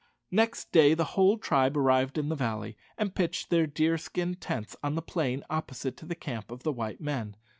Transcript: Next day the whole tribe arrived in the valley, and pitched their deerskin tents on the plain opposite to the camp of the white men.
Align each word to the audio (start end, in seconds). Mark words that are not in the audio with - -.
Next 0.31 0.71
day 0.71 0.95
the 0.95 1.03
whole 1.13 1.37
tribe 1.37 1.77
arrived 1.77 2.17
in 2.17 2.29
the 2.29 2.35
valley, 2.35 2.75
and 2.97 3.13
pitched 3.13 3.51
their 3.51 3.67
deerskin 3.67 4.33
tents 4.33 4.75
on 4.83 4.95
the 4.95 5.01
plain 5.03 5.43
opposite 5.47 5.95
to 5.97 6.07
the 6.07 6.15
camp 6.15 6.49
of 6.49 6.63
the 6.63 6.73
white 6.73 6.99
men. 7.01 7.35